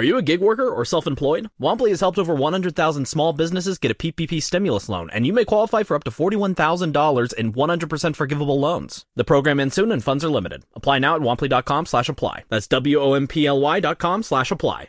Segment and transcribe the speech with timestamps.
[0.00, 1.50] Are you a gig worker or self-employed?
[1.60, 5.44] Womply has helped over 100,000 small businesses get a PPP stimulus loan, and you may
[5.44, 9.04] qualify for up to $41,000 in 100% forgivable loans.
[9.14, 10.64] The program ends soon and funds are limited.
[10.74, 12.44] Apply now at womply.com slash apply.
[12.48, 14.88] That's W-O-M-P-L-Y dot com slash apply.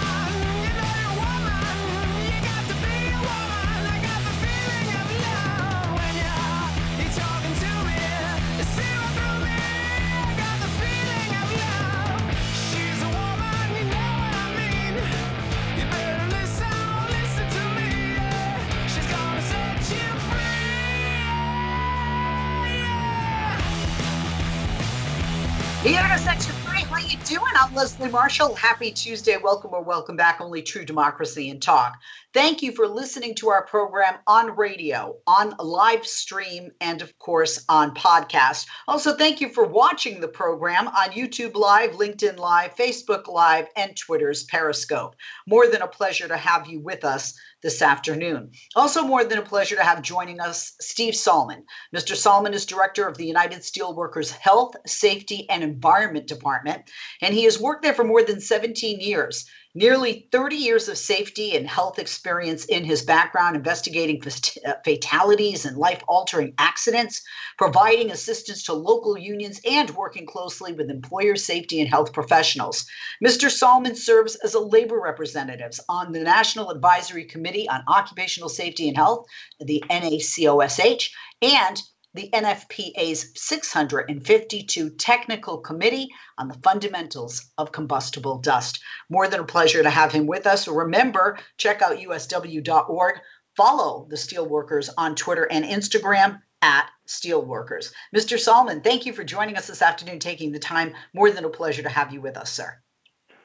[28.09, 28.55] Marshall.
[28.55, 29.37] Happy Tuesday.
[29.37, 30.41] Welcome or welcome back.
[30.41, 31.99] Only true democracy and talk.
[32.33, 37.63] Thank you for listening to our program on radio, on live stream, and of course
[37.67, 38.67] on podcast.
[38.87, 43.95] Also, thank you for watching the program on YouTube Live, LinkedIn Live, Facebook Live, and
[43.97, 45.15] Twitter's Periscope.
[45.45, 48.51] More than a pleasure to have you with us this afternoon.
[48.75, 51.63] Also, more than a pleasure to have joining us Steve Sallman.
[51.95, 52.15] Mr.
[52.15, 56.83] Sallman is director of the United Steelworkers Health, Safety, and Environment Department,
[57.21, 59.45] and he has worked there for more than 17 years.
[59.73, 65.77] Nearly 30 years of safety and health experience in his background, investigating uh, fatalities and
[65.77, 67.21] life altering accidents,
[67.57, 72.85] providing assistance to local unions, and working closely with employer safety and health professionals.
[73.25, 73.49] Mr.
[73.49, 78.97] Sallman serves as a labor representative on the National Advisory Committee on Occupational Safety and
[78.97, 79.25] Health,
[79.61, 81.11] the NACOSH,
[81.41, 81.81] and
[82.13, 88.81] the NFPA's 652 Technical Committee on the Fundamentals of Combustible Dust.
[89.09, 90.67] More than a pleasure to have him with us.
[90.67, 93.19] Remember, check out usw.org.
[93.55, 97.91] Follow the Steelworkers on Twitter and Instagram at Steelworkers.
[98.15, 98.37] Mr.
[98.37, 100.93] Sallman, thank you for joining us this afternoon, taking the time.
[101.13, 102.77] More than a pleasure to have you with us, sir.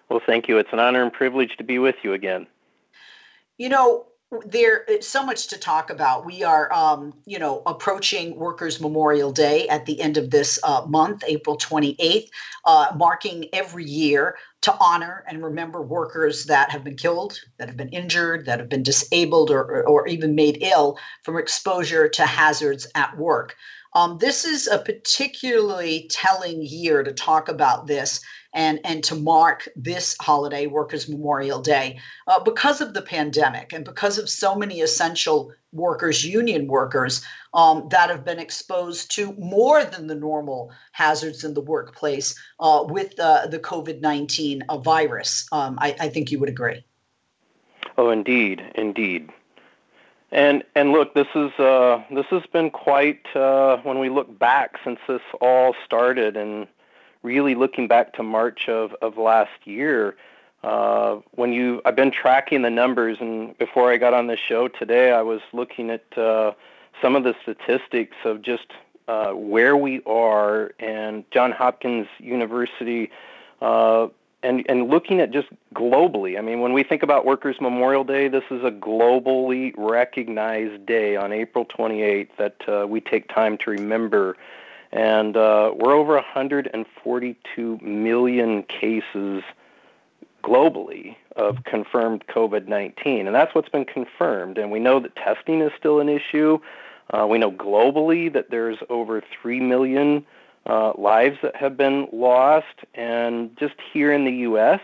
[0.09, 0.59] Well, thank you.
[0.59, 2.47] It's an honor and privilege to be with you again.
[3.59, 4.06] You know,
[4.44, 6.26] there is so much to talk about.
[6.26, 10.84] We are, um, you know, approaching Workers' Memorial Day at the end of this uh,
[10.87, 12.28] month, April 28th,
[12.64, 17.76] uh, marking every year to honor and remember workers that have been killed, that have
[17.76, 22.88] been injured, that have been disabled, or, or even made ill from exposure to hazards
[22.97, 23.54] at work.
[23.96, 28.20] Um, this is a particularly telling year to talk about this
[28.52, 33.86] and, and to mark this holiday, Workers' Memorial Day, uh, because of the pandemic and
[33.86, 37.24] because of so many essential workers, union workers,
[37.54, 42.84] um, that have been exposed to more than the normal hazards in the workplace uh,
[42.86, 45.48] with uh, the COVID 19 uh, virus.
[45.52, 46.84] Um, I, I think you would agree.
[47.96, 49.30] Oh, indeed, indeed.
[50.36, 54.78] And and look, this is uh, this has been quite uh, when we look back
[54.84, 56.66] since this all started, and
[57.22, 60.14] really looking back to March of of last year.
[60.62, 64.69] Uh, when you, I've been tracking the numbers, and before I got on the show
[64.69, 66.52] today, I was looking at uh,
[67.00, 68.66] some of the statistics of just
[69.08, 73.10] uh, where we are, and John Hopkins University
[73.62, 74.08] uh,
[74.42, 76.38] and and looking at just globally.
[76.38, 81.16] I mean, when we think about Workers' Memorial Day, this is a globally recognized day
[81.16, 84.36] on April 28th that uh, we take time to remember.
[84.92, 89.42] And uh, we're over 142 million cases
[90.44, 94.58] globally of confirmed COVID-19, and that's what's been confirmed.
[94.58, 96.58] And we know that testing is still an issue.
[97.10, 100.25] Uh, we know globally that there's over 3 million
[100.66, 102.84] uh, lives that have been lost.
[102.94, 104.81] And just here in the U.S.,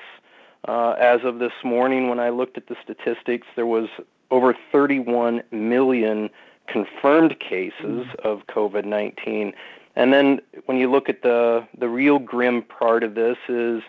[0.69, 3.89] uh, as of this morning, when I looked at the statistics, there was
[4.31, 6.31] over 31 million
[6.69, 9.53] confirmed cases of COVID-19.
[9.97, 13.83] And then when you look at the the real grim part of this is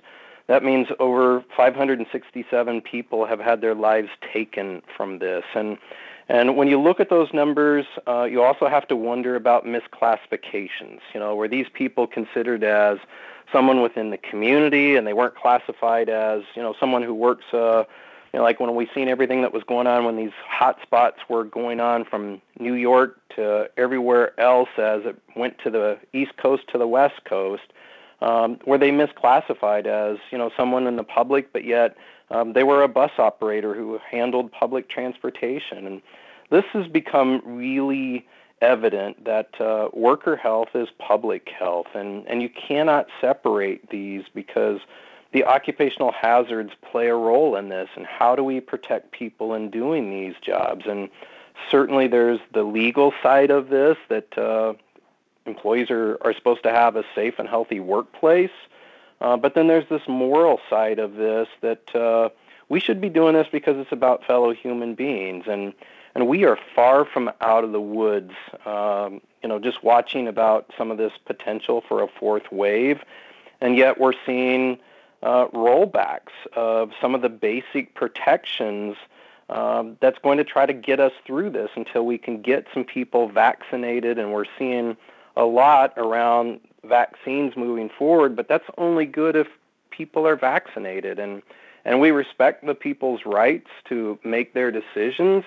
[0.48, 5.46] that means over 567 people have had their lives taken from this.
[5.56, 5.78] And
[6.29, 10.99] and when you look at those numbers, uh, you also have to wonder about misclassifications.
[11.14, 12.97] You know, were these people considered as
[13.52, 17.46] someone within the community, and they weren't classified as you know someone who works.
[17.53, 17.84] Uh,
[18.31, 21.20] you know, like when we seen everything that was going on when these hot spots
[21.29, 26.35] were going on from New York to everywhere else as it went to the East
[26.37, 27.73] Coast to the West Coast,
[28.22, 31.96] um, were they misclassified as you know someone in the public, but yet
[32.34, 36.02] um, they were a bus operator who handled public transportation, and
[36.50, 38.28] this has become really
[38.62, 44.80] evident that uh, worker health is public health, and and you cannot separate these because
[45.32, 49.70] the occupational hazards play a role in this, and how do we protect people in
[49.70, 50.86] doing these jobs?
[50.88, 51.09] And
[51.70, 54.74] certainly, there's the legal side of this that uh,
[55.46, 58.52] employees are, are supposed to have a safe and healthy workplace.
[59.23, 62.28] Uh, but then there's this moral side of this that uh,
[62.67, 65.73] we should be doing this because it's about fellow human beings, and
[66.14, 68.34] and we are far from out of the woods.
[68.66, 73.02] Um, you know, just watching about some of this potential for a fourth wave,
[73.61, 74.78] and yet we're seeing
[75.23, 78.97] uh, rollbacks of some of the basic protections
[79.49, 82.84] um, that's going to try to get us through this until we can get some
[82.84, 84.97] people vaccinated, and we're seeing
[85.37, 89.47] a lot around vaccines moving forward, but that's only good if
[89.90, 91.41] people are vaccinated and
[91.85, 95.44] and we respect the people's rights to make their decisions.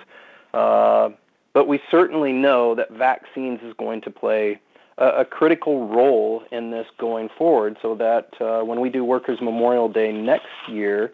[0.53, 1.09] Uh,
[1.55, 4.61] but we certainly know that vaccines is going to play
[4.99, 9.41] a, a critical role in this going forward, so that uh, when we do Workers
[9.41, 11.12] Memorial Day next year,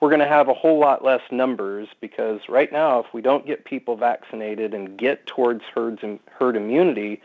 [0.00, 3.46] we're going to have a whole lot less numbers because right now, if we don't
[3.46, 7.20] get people vaccinated and get towards herds and herd immunity,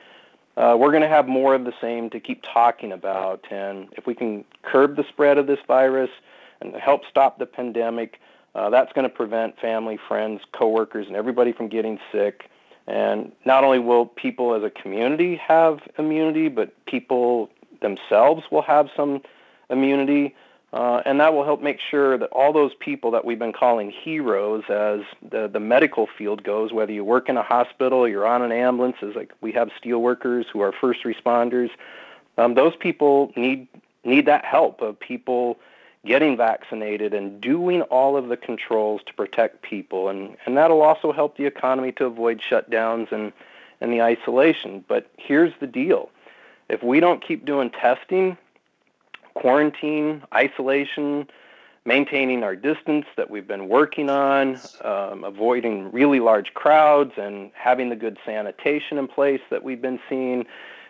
[0.55, 3.45] uh, we're going to have more of the same to keep talking about.
[3.49, 6.11] And if we can curb the spread of this virus
[6.61, 8.19] and help stop the pandemic,
[8.55, 12.49] uh, that's going to prevent family, friends, coworkers, and everybody from getting sick.
[12.85, 17.49] And not only will people as a community have immunity, but people
[17.81, 19.21] themselves will have some
[19.69, 20.35] immunity.
[20.73, 23.91] Uh, and that will help make sure that all those people that we've been calling
[23.91, 28.41] heroes as the, the medical field goes, whether you work in a hospital, you're on
[28.41, 31.69] an ambulance, as like we have steel workers who are first responders,
[32.39, 33.67] um, those people need
[34.03, 35.59] need that help of people
[36.05, 40.09] getting vaccinated and doing all of the controls to protect people.
[40.09, 43.31] And, and that'll also help the economy to avoid shutdowns and,
[43.79, 44.83] and the isolation.
[44.87, 46.09] But here's the deal.
[46.67, 48.37] If we don't keep doing testing,
[49.33, 51.27] quarantine, isolation,
[51.85, 57.89] maintaining our distance that we've been working on, um, avoiding really large crowds, and having
[57.89, 60.45] the good sanitation in place that we've been seeing,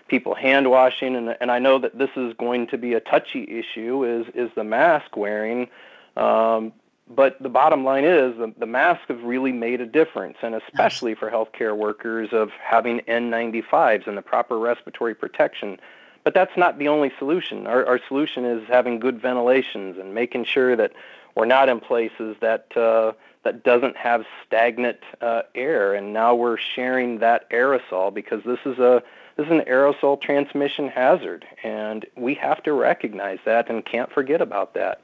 [0.08, 3.44] people hand washing, and, and I know that this is going to be a touchy
[3.44, 5.70] issue is is the mask wearing.
[6.16, 6.74] Um,
[7.10, 11.16] but the bottom line is the, the masks have really made a difference, and especially
[11.16, 15.80] for healthcare workers of having N95s and the proper respiratory protection
[16.24, 17.68] but that's not the only solution.
[17.68, 20.94] Our, our solution is having good ventilations and making sure that
[21.36, 25.94] we're not in places that uh, that doesn't have stagnant uh, air.
[25.94, 29.04] And now we're sharing that aerosol because this is a
[29.36, 34.42] this is an aerosol transmission hazard, and we have to recognize that and can't forget
[34.42, 35.02] about that.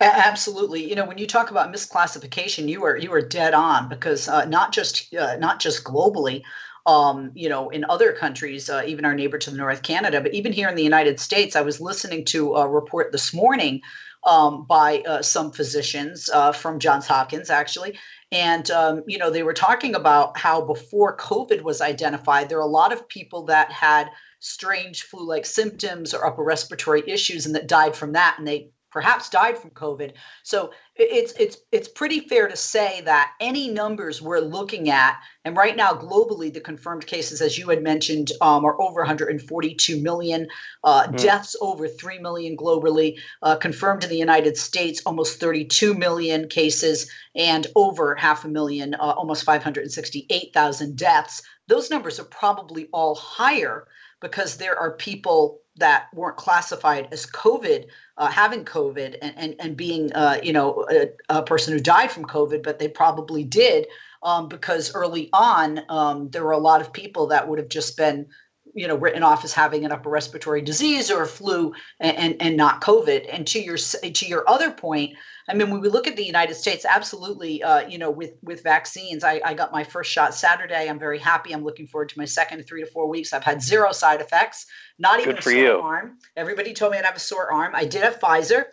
[0.00, 0.88] Absolutely.
[0.88, 4.46] You know, when you talk about misclassification, you are you are dead on because uh,
[4.46, 6.42] not just uh, not just globally,
[6.86, 10.34] um, you know, in other countries, uh, even our neighbor to the north, Canada, but
[10.34, 13.80] even here in the United States, I was listening to a report this morning
[14.24, 17.98] um, by uh, some physicians uh, from Johns Hopkins, actually.
[18.30, 22.62] And, um, you know, they were talking about how before COVID was identified, there are
[22.62, 24.08] a lot of people that had
[24.40, 28.36] strange flu like symptoms or upper respiratory issues and that died from that.
[28.38, 30.12] And they perhaps died from COVID.
[30.42, 35.56] So it's it's it's pretty fair to say that any numbers we're looking at, and
[35.56, 40.46] right now globally, the confirmed cases, as you had mentioned, um, are over 142 million.
[40.84, 41.20] Uh, mm.
[41.20, 43.18] Deaths over 3 million globally.
[43.42, 48.94] Uh, confirmed in the United States, almost 32 million cases, and over half a million,
[48.94, 51.42] uh, almost 568,000 deaths.
[51.68, 53.86] Those numbers are probably all higher
[54.20, 57.86] because there are people that weren't classified as COVID,
[58.18, 62.10] uh, having COVID, and and, and being uh, you know a, a, person who died
[62.10, 63.86] from COVID, but they probably did
[64.22, 67.96] um, because early on um, there were a lot of people that would have just
[67.96, 68.26] been
[68.74, 72.36] you know written off as having an upper respiratory disease or a flu and, and,
[72.40, 73.26] and not covid.
[73.32, 75.16] And to your to your other point
[75.48, 78.62] i mean when we look at the united states absolutely uh, you know with with
[78.62, 80.88] vaccines I, I got my first shot saturday.
[80.88, 81.52] I'm very happy.
[81.52, 83.32] I'm looking forward to my second three to four weeks.
[83.32, 84.66] I've had zero side effects
[84.98, 85.80] not even a sore you.
[85.80, 86.18] arm.
[86.36, 87.72] Everybody told me i'd have a sore arm.
[87.74, 88.66] I did have pfizer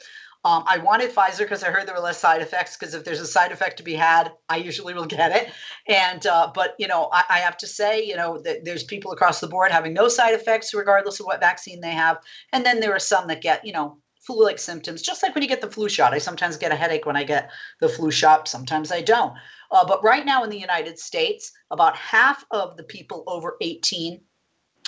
[0.45, 2.77] um, I wanted Pfizer because I heard there were less side effects.
[2.77, 5.51] Because if there's a side effect to be had, I usually will get it.
[5.87, 9.11] And uh, but you know, I, I, have to say, you know, that there's people
[9.11, 12.19] across the board having no side effects regardless of what vaccine they have,
[12.53, 15.01] and then there are some that get, you know, flu-like symptoms.
[15.01, 17.23] Just like when you get the flu shot, I sometimes get a headache when I
[17.25, 17.49] get
[17.81, 18.47] the flu shot.
[18.47, 19.33] Sometimes I don't.
[19.71, 24.21] Uh, but right now in the United States, about half of the people over 18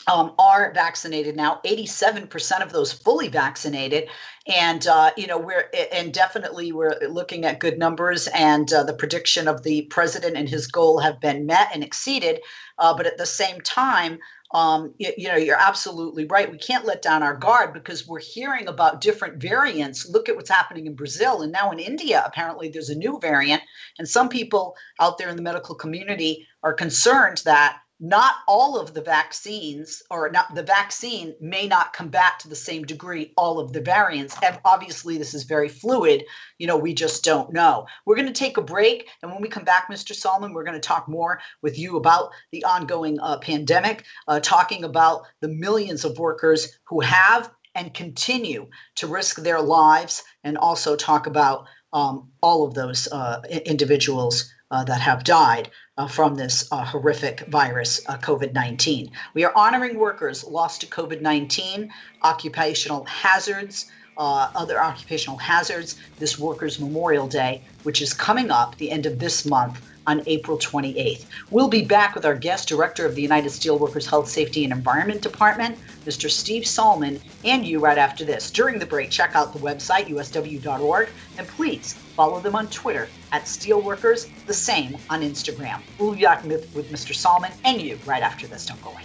[0.07, 4.09] um, are vaccinated now 87% of those fully vaccinated
[4.47, 8.93] and uh, you know we're and definitely we're looking at good numbers and uh, the
[8.93, 12.41] prediction of the president and his goal have been met and exceeded
[12.79, 14.19] uh, but at the same time
[14.53, 16.51] um, you, you, know, you're absolutely right.
[16.51, 20.09] We can't let down our guard because we're hearing about different variants.
[20.09, 21.41] Look at what's happening in Brazil.
[21.41, 23.61] And now in India, apparently there's a new variant.
[23.97, 28.95] And some people out there in the medical community are concerned that not all of
[28.95, 33.73] the vaccines or not the vaccine may not combat to the same degree all of
[33.73, 34.35] the variants.
[34.65, 36.25] Obviously this is very fluid.
[36.57, 37.85] You know we just don't know.
[38.05, 40.79] We're going to take a break and when we come back mr sallman we're going
[40.79, 46.03] to talk more with you about the ongoing uh, pandemic uh, talking about the millions
[46.03, 52.29] of workers who have and continue to risk their lives and also talk about um,
[52.41, 55.69] all of those uh, individuals uh, that have died
[56.01, 59.11] uh, from this uh, horrific virus, uh, COVID 19.
[59.35, 61.93] We are honoring workers lost to COVID 19,
[62.23, 63.91] occupational hazards.
[64.17, 69.19] Uh, other occupational hazards this Workers' Memorial Day, which is coming up the end of
[69.19, 71.25] this month on April 28th.
[71.51, 75.21] We'll be back with our guest director of the United Steelworkers Health, Safety, and Environment
[75.21, 76.29] Department, Mr.
[76.29, 78.49] Steve Sallman, and you right after this.
[78.51, 83.43] During the break, check out the website, usw.org, and please follow them on Twitter at
[83.43, 85.81] Steelworkers, the same on Instagram.
[85.99, 87.13] We'll be back with, with Mr.
[87.13, 88.65] Sallman and you right after this.
[88.65, 89.03] Don't go away.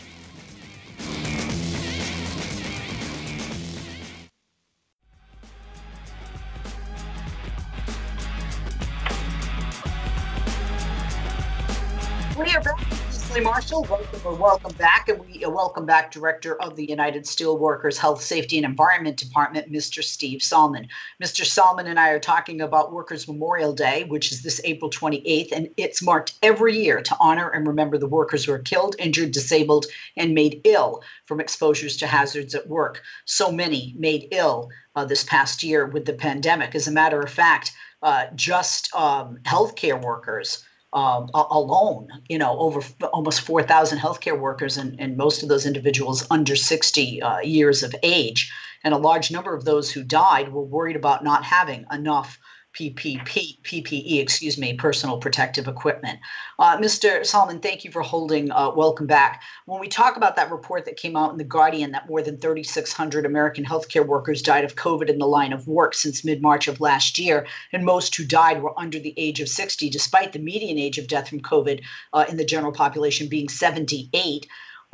[13.67, 17.99] Marshall, welcome or welcome back, and we uh, welcome back Director of the United Steelworkers
[17.99, 20.05] Health, Safety, and Environment Department, Mr.
[20.05, 20.87] Steve Sallman.
[21.21, 21.45] Mr.
[21.45, 25.69] Sallman and I are talking about Workers' Memorial Day, which is this April 28th, and
[25.77, 29.87] it's marked every year to honor and remember the workers who are killed, injured, disabled,
[30.17, 33.03] and made ill from exposures to hazards at work.
[33.25, 36.77] So many made ill uh, this past year with the pandemic.
[36.77, 40.65] As a matter of fact, uh, just um, healthcare workers
[40.97, 42.81] um, alone, you know, over
[43.13, 47.95] almost 4,000 healthcare workers, and, and most of those individuals under 60 uh, years of
[48.03, 48.51] age.
[48.83, 52.39] And a large number of those who died were worried about not having enough
[52.79, 56.19] PPP, PPE, excuse me, personal protective equipment.
[56.59, 57.25] Uh, Mr.
[57.25, 58.53] Sallman, thank you for holding.
[58.53, 59.43] Uh, welcome back.
[59.65, 62.37] When we talk about that report that came out in The Guardian that more than
[62.37, 66.69] 3,600 American healthcare workers died of COVID in the line of work since mid March
[66.69, 70.39] of last year, and most who died were under the age of 60, despite the
[70.39, 74.47] median age of death from COVID uh, in the general population being 78.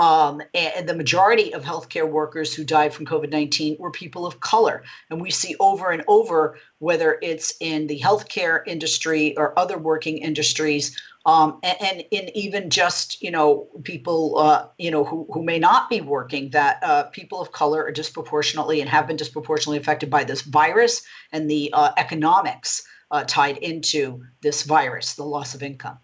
[0.02, 4.40] Um, and the majority of healthcare workers who died from COVID 19 were people of
[4.40, 4.82] color.
[5.08, 10.18] And we see over and over, whether it's in the healthcare industry or other working
[10.18, 15.44] industries, um, and, and, in even just you know people uh, you know who, who
[15.44, 19.78] may not be working that uh, people of color are disproportionately and have been disproportionately
[19.78, 25.54] affected by this virus and the uh, economics uh, tied into this virus the loss
[25.54, 25.98] of income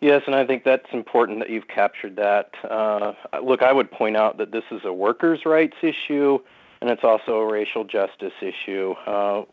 [0.00, 2.50] Yes, and I think that's important that you've captured that.
[2.62, 6.38] Uh, look, I would point out that this is a workers' rights issue,
[6.80, 8.94] and it's also a racial justice issue.
[9.06, 9.44] Uh,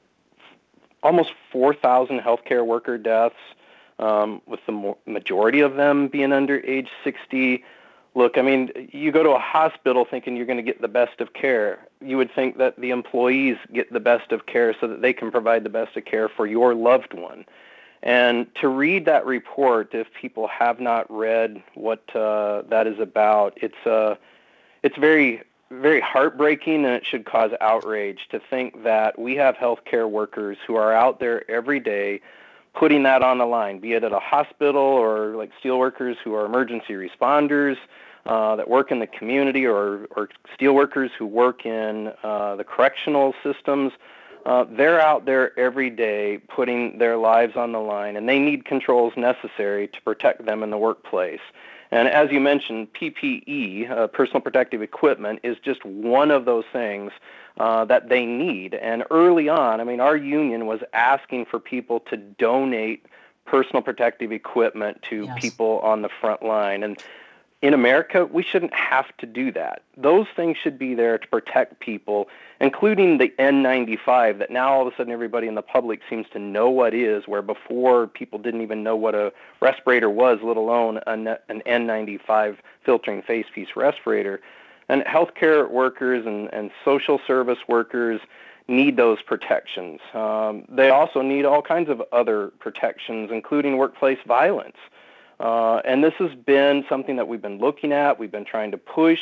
[1.02, 3.36] almost 4,000 healthcare worker deaths,
[4.00, 7.64] um, with the majority of them being under age 60.
[8.16, 11.22] Look, I mean, you go to a hospital thinking you're going to get the best
[11.22, 11.88] of care.
[12.02, 15.32] You would think that the employees get the best of care so that they can
[15.32, 17.46] provide the best of care for your loved one.
[18.04, 23.58] And to read that report, if people have not read what uh, that is about,
[23.62, 24.16] it's uh,
[24.84, 25.42] it's very
[25.72, 30.76] very heartbreaking, and it should cause outrage to think that we have healthcare workers who
[30.76, 32.22] are out there every day
[32.74, 36.34] putting that on the line, be it at a hospital or like steel workers who
[36.36, 37.78] are emergency responders
[38.26, 42.66] uh, that work in the community, or or steel workers who work in uh, the
[42.66, 43.94] correctional systems
[44.46, 48.66] uh, they're out there every day putting their lives on the line, and they need
[48.66, 51.42] controls necessary to protect them in the workplace.
[51.92, 57.12] And as you mentioned, PPE, uh, personal protective equipment, is just one of those things
[57.58, 58.74] uh, that they need.
[58.74, 63.06] And early on, I mean, our union was asking for people to donate
[63.46, 65.40] personal protective equipment to yes.
[65.40, 66.82] people on the front line.
[66.82, 67.02] And
[67.64, 69.84] in America, we shouldn't have to do that.
[69.96, 72.28] Those things should be there to protect people,
[72.60, 76.40] including the N95 that now all of a sudden everybody in the public seems to
[76.40, 81.00] know what is, where before people didn't even know what a respirator was, let alone
[81.08, 84.42] an N95 filtering face piece respirator.
[84.90, 88.20] And healthcare workers and, and social service workers
[88.68, 90.02] need those protections.
[90.14, 94.76] Um, they also need all kinds of other protections, including workplace violence.
[95.44, 98.78] Uh, and this has been something that we've been looking at, we've been trying to
[98.78, 99.20] push,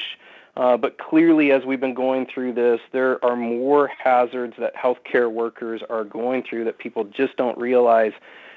[0.56, 5.32] uh, but clearly as we've been going through this, there are more hazards that healthcare
[5.32, 8.14] workers are going through that people just don't realize.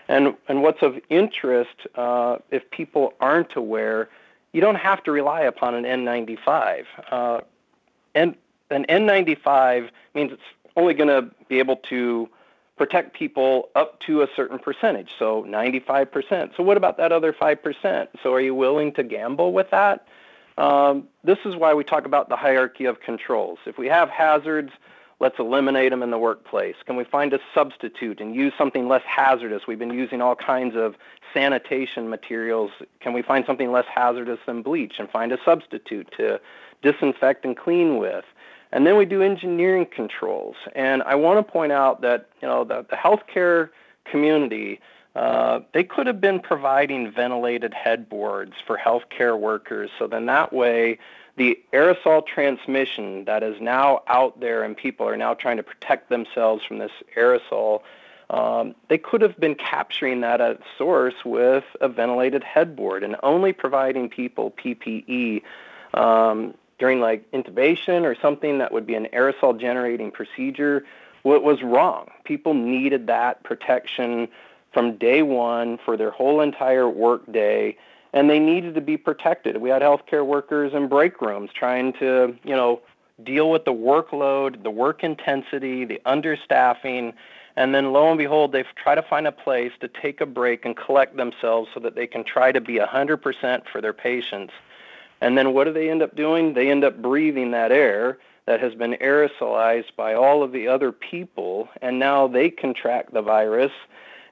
[0.08, 4.10] And, and what's of interest, uh, if people aren't aware,
[4.52, 6.84] you don't have to rely upon an N95.
[7.10, 7.40] Uh,
[8.14, 8.34] and
[8.68, 10.42] an N95 means it's
[10.76, 12.28] only going to be able to
[12.76, 16.56] protect people up to a certain percentage, so 95%.
[16.56, 18.08] So what about that other 5%?
[18.22, 20.06] So are you willing to gamble with that?
[20.58, 23.58] Um, this is why we talk about the hierarchy of controls.
[23.66, 24.72] If we have hazards,
[25.20, 26.76] let's eliminate them in the workplace.
[26.84, 29.66] Can we find a substitute and use something less hazardous?
[29.66, 30.96] We've been using all kinds of
[31.32, 32.70] sanitation materials.
[33.00, 36.40] Can we find something less hazardous than bleach and find a substitute to
[36.82, 38.24] disinfect and clean with?
[38.74, 40.56] And then we do engineering controls.
[40.74, 43.70] And I want to point out that you know the, the healthcare
[44.04, 44.80] community
[45.16, 49.90] uh, they could have been providing ventilated headboards for healthcare workers.
[49.98, 50.98] So then that way,
[51.36, 56.08] the aerosol transmission that is now out there and people are now trying to protect
[56.08, 57.82] themselves from this aerosol,
[58.30, 63.52] um, they could have been capturing that at source with a ventilated headboard and only
[63.52, 65.42] providing people PPE.
[65.92, 70.84] Um, during like intubation or something that would be an aerosol generating procedure
[71.24, 72.10] what was wrong?
[72.24, 74.28] People needed that protection
[74.72, 77.76] from day one for their whole entire work day
[78.12, 79.56] and they needed to be protected.
[79.56, 82.80] We had healthcare workers in break rooms trying to you know
[83.22, 87.14] deal with the workload the work intensity the understaffing
[87.56, 90.64] and then lo and behold they try to find a place to take a break
[90.64, 94.52] and collect themselves so that they can try to be 100% for their patients
[95.20, 96.54] and then what do they end up doing?
[96.54, 100.92] They end up breathing that air that has been aerosolized by all of the other
[100.92, 103.72] people, and now they contract the virus.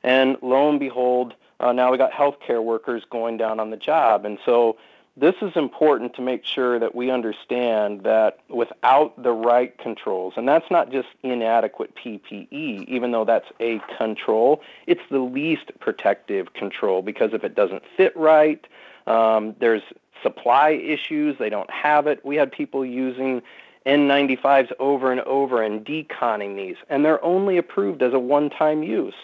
[0.03, 4.25] And lo and behold, uh, now we got healthcare workers going down on the job.
[4.25, 4.77] And so
[5.17, 10.49] this is important to make sure that we understand that without the right controls, and
[10.49, 17.03] that's not just inadequate PPE, even though that's a control, it's the least protective control
[17.03, 18.67] because if it doesn't fit right,
[19.07, 19.83] um, there's
[20.23, 21.39] supply issues.
[21.39, 22.25] They don't have it.
[22.25, 23.43] We had people using
[23.87, 29.15] N95s over and over and deconning these, and they're only approved as a one-time use.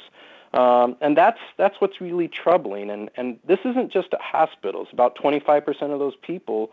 [0.54, 2.90] Um, and that's that's what's really troubling.
[2.90, 4.88] And and this isn't just at hospitals.
[4.92, 6.70] About 25% of those people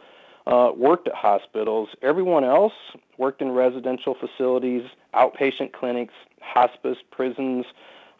[0.47, 1.89] uh, worked at hospitals.
[2.01, 2.73] Everyone else
[3.17, 7.65] worked in residential facilities, outpatient clinics, hospice, prisons,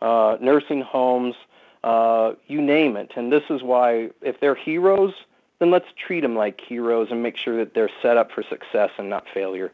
[0.02, 1.36] uh, nursing homes,
[1.84, 3.12] uh, you name it.
[3.16, 5.14] And this is why, if they're heroes,
[5.60, 8.90] then let's treat them like heroes and make sure that they're set up for success
[8.98, 9.72] and not failure.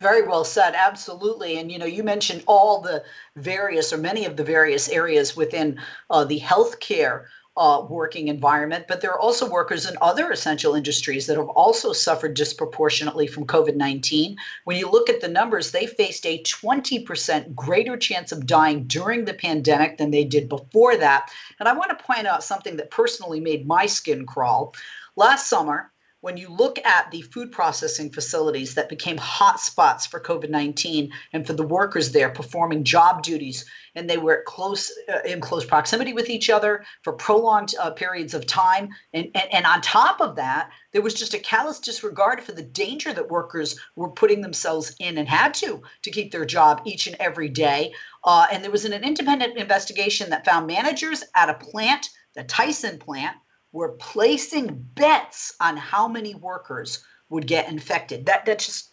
[0.00, 0.74] Very well said.
[0.76, 1.58] Absolutely.
[1.58, 3.02] And you know, you mentioned all the
[3.36, 7.24] various or many of the various areas within uh, the healthcare
[7.56, 11.92] uh, working environment, but there are also workers in other essential industries that have also
[11.92, 14.36] suffered disproportionately from COVID 19.
[14.64, 19.24] When you look at the numbers, they faced a 20% greater chance of dying during
[19.24, 21.30] the pandemic than they did before that.
[21.58, 24.74] And I want to point out something that personally made my skin crawl.
[25.16, 30.20] Last summer, when you look at the food processing facilities that became hot spots for
[30.20, 35.20] COVID 19 and for the workers there performing job duties, and they were close uh,
[35.24, 39.64] in close proximity with each other for prolonged uh, periods of time, and, and, and
[39.64, 43.78] on top of that, there was just a callous disregard for the danger that workers
[43.94, 47.94] were putting themselves in and had to to keep their job each and every day.
[48.24, 52.44] Uh, and there was an, an independent investigation that found managers at a plant, the
[52.44, 53.36] Tyson plant,
[53.76, 58.24] were placing bets on how many workers would get infected.
[58.24, 58.88] That that just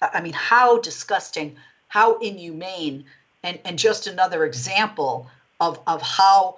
[0.00, 1.56] I mean, how disgusting,
[1.88, 3.04] how inhumane,
[3.42, 6.56] and and just another example of of how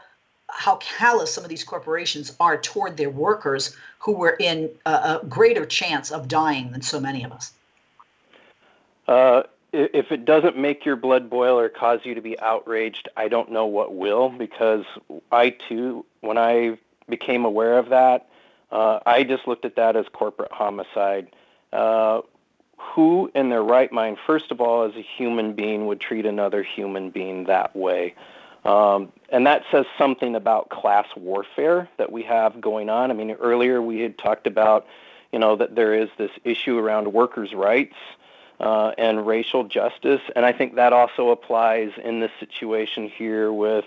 [0.48, 5.20] how callous some of these corporations are toward their workers who were in a, a
[5.26, 7.52] greater chance of dying than so many of us.
[9.08, 13.28] Uh, if it doesn't make your blood boil or cause you to be outraged, I
[13.28, 14.84] don't know what will, because
[15.30, 16.76] I too, when I
[17.10, 18.28] became aware of that,
[18.70, 21.28] uh, I just looked at that as corporate homicide.
[21.72, 22.22] Uh,
[22.78, 26.62] who in their right mind, first of all, as a human being, would treat another
[26.62, 28.14] human being that way?
[28.64, 33.10] Um, and that says something about class warfare that we have going on.
[33.10, 34.86] I mean, earlier we had talked about,
[35.32, 37.96] you know, that there is this issue around workers' rights
[38.58, 43.86] uh, and racial justice, and I think that also applies in this situation here with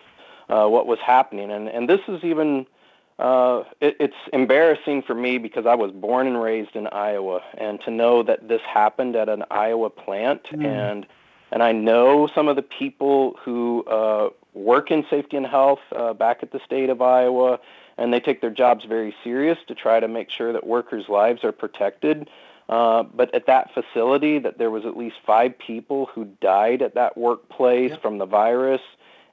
[0.49, 1.51] uh, what was happening.
[1.51, 2.65] And and this is even
[3.23, 7.79] uh, it, it's embarrassing for me because I was born and raised in Iowa, and
[7.81, 10.65] to know that this happened at an Iowa plant, mm.
[10.65, 11.07] and
[11.49, 16.13] and I know some of the people who uh, work in safety and health uh,
[16.13, 17.61] back at the state of Iowa,
[17.97, 21.45] and they take their jobs very serious to try to make sure that workers' lives
[21.45, 22.29] are protected.
[22.67, 26.95] Uh, but at that facility, that there was at least five people who died at
[26.95, 28.01] that workplace yep.
[28.01, 28.81] from the virus,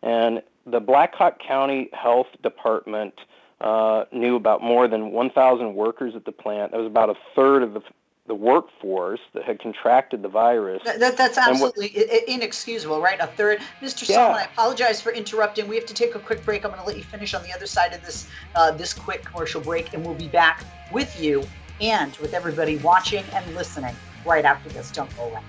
[0.00, 3.14] and the Blackhawk County Health Department
[3.60, 6.72] uh, knew about more than 1,000 workers at the plant.
[6.72, 7.82] That was about a third of the
[8.30, 10.80] the workforce that had contracted the virus.
[10.84, 13.18] That, that, that's absolutely what, inexcusable, right?
[13.18, 13.58] A third.
[13.82, 14.08] Mr.
[14.08, 14.18] Yeah.
[14.18, 15.66] Sallman, I apologize for interrupting.
[15.66, 16.64] We have to take a quick break.
[16.64, 19.24] I'm going to let you finish on the other side of this uh, this quick
[19.24, 21.42] commercial break, and we'll be back with you
[21.80, 24.92] and with everybody watching and listening right after this.
[24.92, 25.40] Don't go away.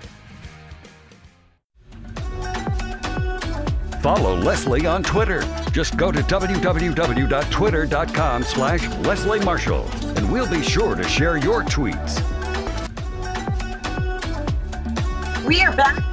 [4.01, 5.41] Follow Leslie on Twitter.
[5.71, 9.87] Just go to www.twitter.com slash Leslie Marshall,
[10.17, 12.19] and we'll be sure to share your tweets.
[15.45, 16.10] We are back.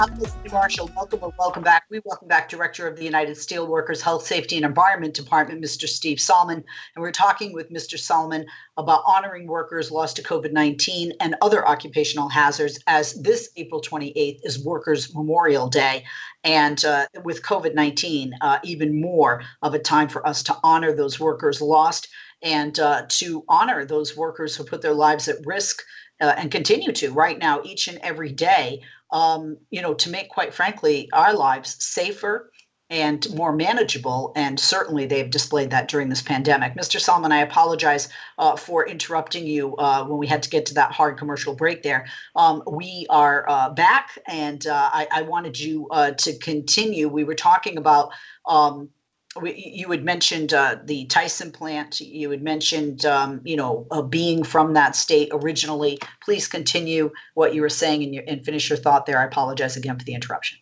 [0.00, 0.88] I'm Leslie Marshall.
[0.94, 1.86] Welcome or welcome back.
[1.90, 5.88] We welcome back Director of the United Steelworkers Health, Safety, and Environment Department, Mr.
[5.88, 6.62] Steve Sallman.
[6.94, 7.98] And we're talking with Mr.
[7.98, 13.80] Sallman about honoring workers lost to COVID 19 and other occupational hazards as this April
[13.80, 16.04] 28th is Workers' Memorial Day.
[16.44, 20.92] And uh, with COVID 19, uh, even more of a time for us to honor
[20.92, 22.06] those workers lost
[22.40, 25.82] and uh, to honor those workers who put their lives at risk
[26.20, 30.28] uh, and continue to right now, each and every day, um, you know, to make,
[30.28, 32.50] quite frankly, our lives safer
[32.90, 34.32] and more manageable.
[34.34, 36.74] And certainly they've displayed that during this pandemic.
[36.74, 36.98] Mr.
[36.98, 40.92] Sallman, I apologize uh, for interrupting you uh, when we had to get to that
[40.92, 42.06] hard commercial break there.
[42.34, 47.08] Um, we are uh, back, and uh, I, I, wanted you uh, to continue.
[47.08, 48.12] We were talking about.
[48.46, 48.90] Um,
[49.44, 52.00] you had mentioned uh, the Tyson plant.
[52.00, 55.98] You had mentioned, um, you know, uh, being from that state originally.
[56.22, 59.18] Please continue what you were saying and, your, and, finish your thought there.
[59.18, 60.58] I apologize again for the interruption.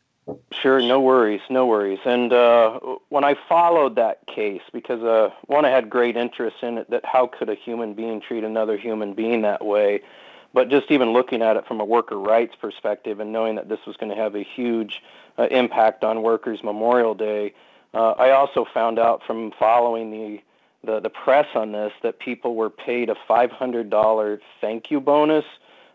[0.51, 2.01] Sure, no worries, no worries.
[2.05, 6.79] And uh, when I followed that case, because uh, one, I had great interest in
[6.79, 10.03] it, that how could a human being treat another human being that way?
[10.53, 13.79] But just even looking at it from a worker rights perspective and knowing that this
[13.87, 15.01] was going to have a huge
[15.39, 17.55] uh, impact on Workers' Memorial Day,
[17.97, 20.43] uh, I also found out from following the,
[20.85, 25.47] the, the press on this that people were paid a $500 thank you bonus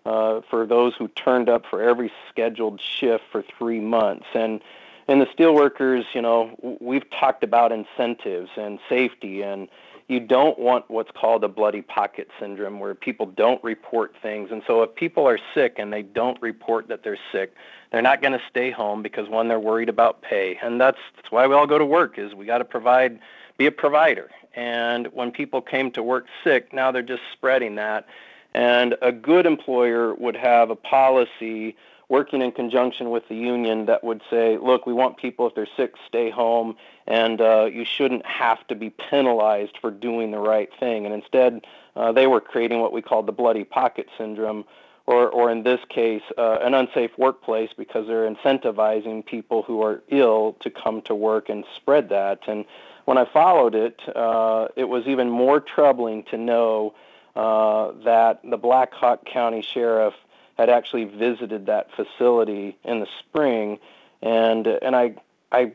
[0.03, 4.25] uh, for those who turned up for every scheduled shift for three months.
[4.33, 4.61] And
[5.07, 9.67] and the steelworkers, you know, we've talked about incentives and safety, and
[10.11, 14.51] you don't want what's called a bloody pocket syndrome where people don't report things.
[14.51, 17.55] And so if people are sick and they don't report that they're sick,
[17.93, 21.31] they're not going to stay home because one, they're worried about pay, and that's that's
[21.31, 22.19] why we all go to work.
[22.19, 23.19] Is we got to provide,
[23.57, 24.29] be a provider.
[24.53, 28.05] And when people came to work sick, now they're just spreading that.
[28.53, 31.77] And a good employer would have a policy
[32.11, 35.65] working in conjunction with the union that would say, look, we want people, if they're
[35.77, 36.75] sick, stay home,
[37.07, 41.05] and uh, you shouldn't have to be penalized for doing the right thing.
[41.05, 41.61] And instead,
[41.95, 44.65] uh, they were creating what we called the bloody pocket syndrome,
[45.07, 50.03] or, or in this case, uh, an unsafe workplace because they're incentivizing people who are
[50.09, 52.39] ill to come to work and spread that.
[52.45, 52.65] And
[53.05, 56.93] when I followed it, uh, it was even more troubling to know
[57.37, 60.13] uh, that the Black Hawk County Sheriff
[60.57, 63.79] had actually visited that facility in the spring,
[64.21, 65.15] and and I
[65.51, 65.71] I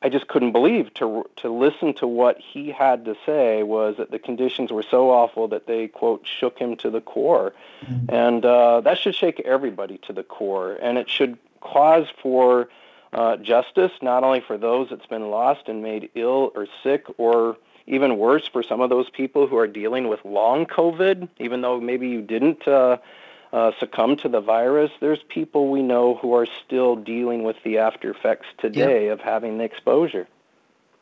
[0.00, 4.10] I just couldn't believe to to listen to what he had to say was that
[4.10, 7.52] the conditions were so awful that they quote shook him to the core,
[7.84, 8.14] mm-hmm.
[8.14, 12.68] and uh, that should shake everybody to the core, and it should cause for
[13.12, 17.56] uh, justice not only for those that's been lost and made ill or sick, or
[17.88, 21.80] even worse for some of those people who are dealing with long COVID, even though
[21.80, 22.68] maybe you didn't.
[22.68, 22.98] Uh,
[23.52, 27.78] uh, succumb to the virus, there's people we know who are still dealing with the
[27.78, 29.12] after effects today yeah.
[29.12, 30.28] of having the exposure.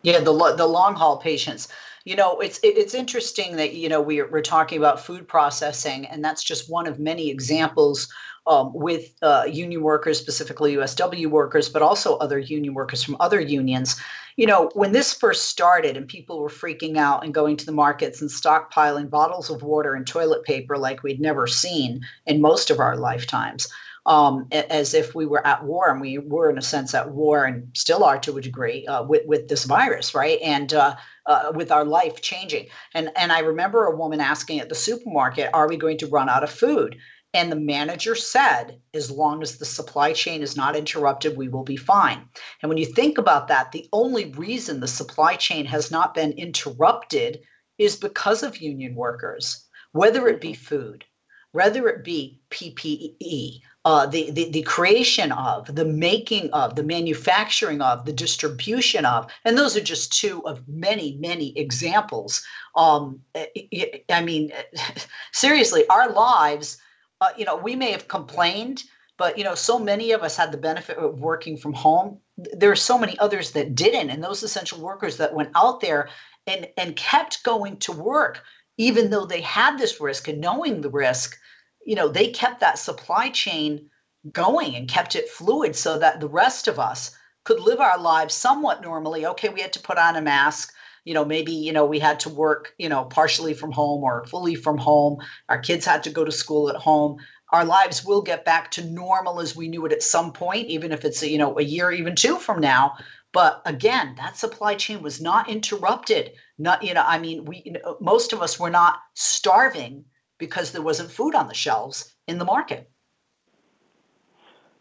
[0.03, 1.69] Yeah, the the long haul patients.
[2.05, 6.25] You know, it's it's interesting that you know we're we're talking about food processing, and
[6.25, 8.09] that's just one of many examples
[8.47, 13.41] um, with uh, union workers, specifically USW workers, but also other union workers from other
[13.41, 14.01] unions.
[14.37, 17.73] You know, when this first started and people were freaking out and going to the
[17.73, 22.71] markets and stockpiling bottles of water and toilet paper like we'd never seen in most
[22.71, 23.67] of our lifetimes.
[24.07, 27.45] Um, as if we were at war, and we were in a sense at war,
[27.45, 30.39] and still are to a degree uh, with with this virus, right?
[30.43, 30.95] And uh,
[31.27, 32.69] uh, with our life changing.
[32.95, 36.29] And and I remember a woman asking at the supermarket, "Are we going to run
[36.29, 36.97] out of food?"
[37.37, 41.65] And the manager said, as long as the supply chain is not interrupted, we will
[41.65, 42.27] be fine.
[42.63, 46.33] And when you think about that, the only reason the supply chain has not been
[46.33, 47.41] interrupted
[47.77, 51.05] is because of union workers, whether it be food,
[51.53, 57.81] whether it be PPE, uh, the, the, the creation of, the making of, the manufacturing
[57.81, 62.45] of, the distribution of, and those are just two of many, many examples.
[62.75, 64.53] Um, I mean,
[65.33, 66.79] seriously, our lives
[67.21, 68.85] uh, you know, we may have complained,
[69.17, 72.19] but you know, so many of us had the benefit of working from home.
[72.37, 76.11] There are so many others that didn't, and those essential workers that went out there
[76.47, 78.43] and and kept going to work
[78.79, 81.39] even though they had this risk and knowing the risk
[81.87, 83.89] you know they kept that supply chain
[84.33, 88.35] going and kept it fluid so that the rest of us could live our lives
[88.35, 89.25] somewhat normally.
[89.25, 90.75] Okay we had to put on a mask.
[91.05, 94.27] You know maybe you know we had to work you know partially from home or
[94.27, 95.19] fully from home.
[95.49, 97.19] Our kids had to go to school at home.
[97.53, 100.91] Our lives will get back to normal as we knew it at some point even
[100.91, 102.97] if it's you know a year even two from now.
[103.33, 106.33] But again that supply chain was not interrupted.
[106.59, 110.05] Not you know i mean we you know, most of us were not starving
[110.39, 112.91] because there wasn't food on the shelves in the market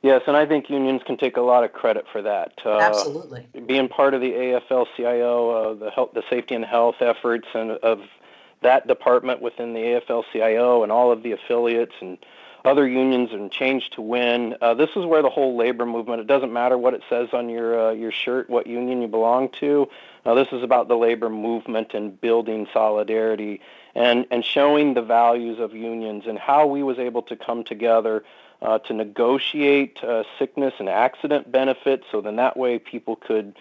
[0.05, 2.51] Yes, and I think unions can take a lot of credit for that.
[2.63, 3.47] Uh, Absolutely.
[3.65, 8.01] Being part of the AFL-CIO, uh, the health, the safety and health efforts, and of
[8.61, 12.19] that department within the AFL-CIO and all of the affiliates and
[12.65, 14.55] other unions and Change to Win.
[14.61, 16.21] Uh, this is where the whole labor movement.
[16.21, 19.49] It doesn't matter what it says on your uh, your shirt, what union you belong
[19.59, 19.89] to.
[20.25, 23.61] Uh, this is about the labor movement and building solidarity
[23.93, 28.23] and and showing the values of unions and how we was able to come together
[28.61, 33.55] uh, to negotiate uh, sickness and accident benefits so then that way people could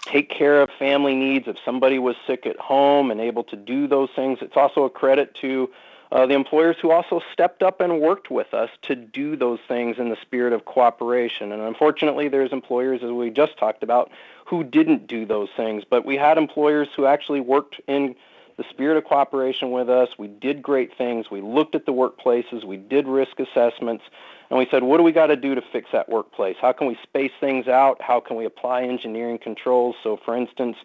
[0.00, 3.86] take care of family needs if somebody was sick at home and able to do
[3.86, 4.38] those things.
[4.40, 5.70] It's also a credit to
[6.14, 9.98] uh, the employers who also stepped up and worked with us to do those things
[9.98, 11.50] in the spirit of cooperation.
[11.50, 14.12] And unfortunately, there's employers, as we just talked about,
[14.46, 15.82] who didn't do those things.
[15.88, 18.14] But we had employers who actually worked in
[18.56, 20.10] the spirit of cooperation with us.
[20.16, 21.32] We did great things.
[21.32, 22.62] We looked at the workplaces.
[22.62, 24.04] We did risk assessments.
[24.50, 26.56] And we said, what do we got to do to fix that workplace?
[26.60, 28.00] How can we space things out?
[28.00, 29.96] How can we apply engineering controls?
[30.04, 30.76] So, for instance,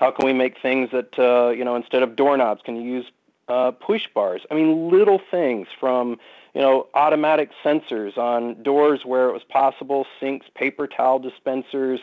[0.00, 3.04] how can we make things that, uh, you know, instead of doorknobs, can you use
[3.48, 4.42] uh, push bars?
[4.50, 6.18] I mean, little things from,
[6.54, 12.00] you know, automatic sensors on doors where it was possible, sinks, paper towel dispensers,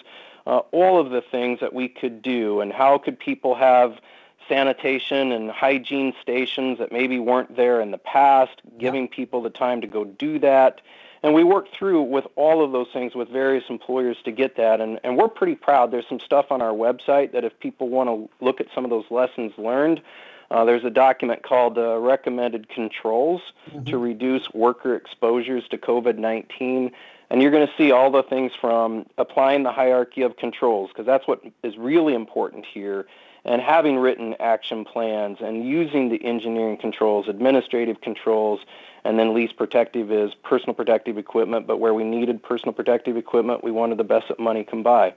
[0.47, 2.61] uh, all of the things that we could do.
[2.61, 3.99] And how could people have
[4.47, 9.81] sanitation and hygiene stations that maybe weren't there in the past, giving people the time
[9.81, 10.81] to go do that.
[11.23, 14.79] And we worked through with all of those things with various employers to get that.
[14.79, 15.89] And, and we're pretty proud.
[15.89, 18.91] There's some stuff on our website that if people want to look at some of
[18.91, 20.01] those lessons learned,
[20.51, 23.83] uh, there's a document called uh, Recommended Controls mm-hmm.
[23.85, 26.91] to Reduce Worker Exposures to COVID 19.
[27.29, 31.07] And you're going to see all the things from applying the hierarchy of controls, because
[31.07, 33.07] that's what is really important here,
[33.43, 38.59] and having written action plans and using the engineering controls, administrative controls,
[39.03, 41.65] and then least protective is personal protective equipment.
[41.65, 45.15] But where we needed personal protective equipment, we wanted the best that money can buy.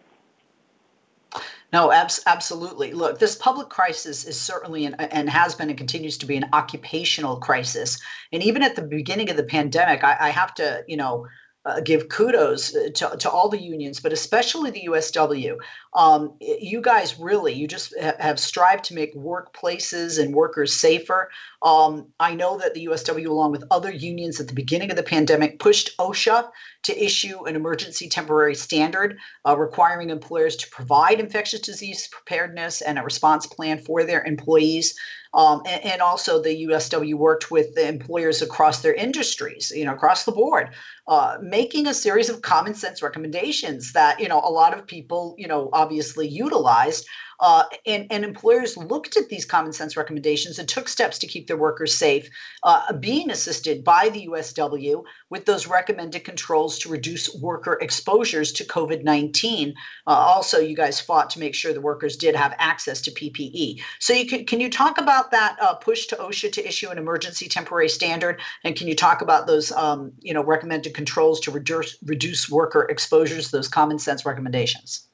[1.73, 2.93] No, abs- absolutely.
[2.93, 6.49] Look, this public crisis is certainly an, and has been and continues to be an
[6.53, 8.01] occupational crisis.
[8.33, 11.27] And even at the beginning of the pandemic, I, I have to, you know,
[11.69, 15.59] uh, give kudos uh, to, to all the unions, but especially the USW.
[15.95, 21.31] Um, you guys really, you just have strived to make workplaces and workers safer.
[21.63, 25.03] Um, I know that the USW, along with other unions at the beginning of the
[25.03, 26.49] pandemic, pushed OSHA
[26.85, 32.99] to issue an emergency temporary standard uh, requiring employers to provide infectious disease preparedness and
[32.99, 34.99] a response plan for their employees.
[35.35, 39.93] Um, and, and, also the USW worked with the employers across their industries, you know,
[39.93, 40.71] across the board,
[41.07, 45.35] uh, making a series of common sense recommendations that, you know, a lot of people,
[45.37, 47.07] you know, obviously utilized.
[47.41, 51.47] Uh, and, and employers looked at these common sense recommendations and took steps to keep
[51.47, 52.29] their workers safe,
[52.65, 58.65] uh, being assisted by the USW with those recommended controls to reduce worker exposures to
[58.65, 59.75] COVID 19.
[60.07, 63.81] Uh, also, you guys fought to make sure the workers did have access to PPE.
[64.01, 66.99] So, you can, can you talk about that uh, push to OSHA to issue an
[66.99, 68.41] emergency temporary standard?
[68.65, 72.87] And can you talk about those um, you know, recommended controls to reduce, reduce worker
[72.91, 75.09] exposures, those common sense recommendations?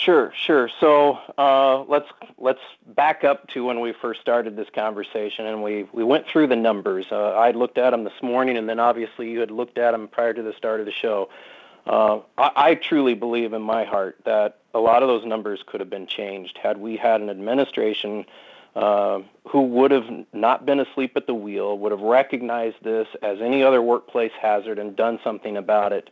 [0.00, 0.70] Sure, sure.
[0.80, 2.08] So uh, let's
[2.38, 6.46] let's back up to when we first started this conversation, and we we went through
[6.46, 7.06] the numbers.
[7.12, 10.08] Uh, I looked at them this morning, and then obviously you had looked at them
[10.08, 11.28] prior to the start of the show.
[11.86, 15.80] Uh, I, I truly believe in my heart that a lot of those numbers could
[15.80, 18.24] have been changed had we had an administration
[18.74, 23.42] uh, who would have not been asleep at the wheel, would have recognized this as
[23.42, 26.08] any other workplace hazard and done something about it.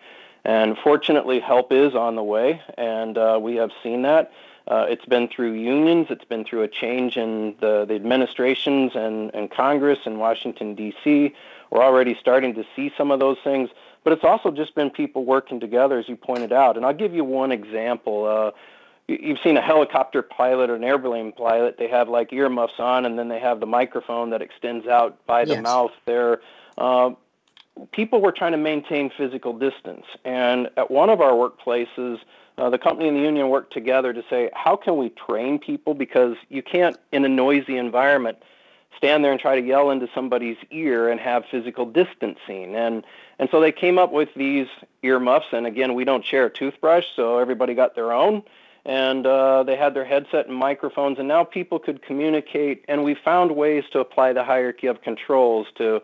[0.48, 4.32] And fortunately, help is on the way, and uh, we have seen that.
[4.66, 6.06] Uh, it's been through unions.
[6.08, 11.34] It's been through a change in the, the administrations and, and Congress in Washington, D.C.
[11.68, 13.68] We're already starting to see some of those things,
[14.04, 16.78] but it's also just been people working together, as you pointed out.
[16.78, 18.24] And I'll give you one example.
[18.24, 18.52] Uh,
[19.06, 21.76] you've seen a helicopter pilot or an airplane pilot.
[21.76, 25.44] They have like earmuffs on, and then they have the microphone that extends out by
[25.44, 25.62] the yes.
[25.62, 26.40] mouth there.
[26.78, 27.10] Uh,
[27.92, 30.06] people were trying to maintain physical distance.
[30.24, 32.18] And at one of our workplaces,
[32.56, 35.94] uh, the company and the union worked together to say, how can we train people?
[35.94, 38.38] Because you can't, in a noisy environment,
[38.96, 42.74] stand there and try to yell into somebody's ear and have physical distancing.
[42.74, 43.04] And
[43.38, 44.66] and so they came up with these
[45.02, 45.46] earmuffs.
[45.52, 48.42] And again, we don't share a toothbrush, so everybody got their own.
[48.84, 52.84] And uh, they had their headset and microphones, and now people could communicate.
[52.88, 56.02] And we found ways to apply the hierarchy of controls to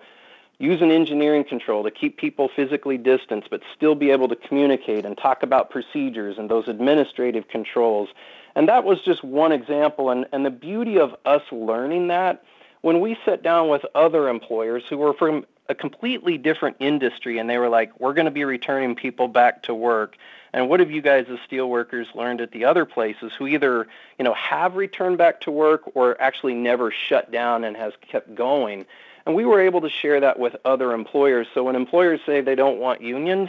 [0.65, 5.05] use an engineering control to keep people physically distanced, but still be able to communicate
[5.05, 8.09] and talk about procedures and those administrative controls.
[8.55, 10.11] And that was just one example.
[10.11, 12.43] And, and the beauty of us learning that
[12.81, 17.49] when we sat down with other employers who were from a completely different industry and
[17.49, 20.17] they were like, we're going to be returning people back to work.
[20.53, 24.25] And what have you guys as steelworkers learned at the other places who either, you
[24.25, 28.85] know, have returned back to work or actually never shut down and has kept going?
[29.27, 31.47] And we were able to share that with other employers.
[31.55, 33.49] So when employers say they don't want unions,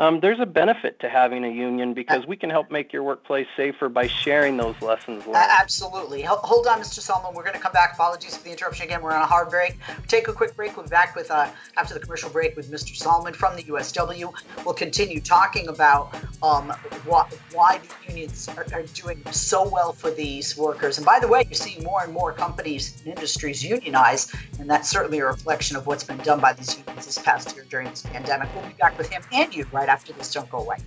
[0.00, 3.46] um, there's a benefit to having a union because we can help make your workplace
[3.56, 5.36] safer by sharing those lessons learned.
[5.36, 6.22] absolutely.
[6.22, 6.98] Hold on, Mr.
[6.98, 7.32] Sallman.
[7.32, 7.92] We're going to come back.
[7.94, 9.02] Apologies for the interruption again.
[9.02, 9.76] We're on a hard break.
[10.08, 10.76] Take a quick break.
[10.76, 12.96] We'll be back with uh, after the commercial break with Mr.
[12.96, 14.32] Sallman from the USW.
[14.64, 16.70] We'll continue talking about um,
[17.04, 20.98] why, why the unions are, are, doing so well for these workers.
[20.98, 24.88] And by the way, you're seeing more and more companies and industries unionize, and that's
[24.90, 28.02] certainly a reflection of what's been done by these unions this past year during this
[28.02, 28.48] pandemic.
[28.54, 30.32] We'll be back with him and you right right after this.
[30.32, 30.78] Don't go away.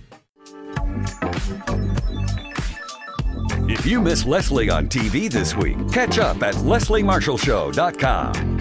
[3.70, 8.58] If you miss Leslie on TV this week, catch up at lesliemarshallshow.com.